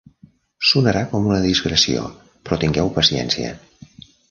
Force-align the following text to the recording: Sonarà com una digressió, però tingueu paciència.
Sonarà 0.69 1.03
com 1.11 1.27
una 1.33 1.37
digressió, 1.43 2.07
però 2.49 2.59
tingueu 2.65 2.93
paciència. 2.99 3.55